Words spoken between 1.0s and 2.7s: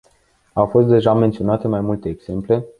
menționate mai multe exemple.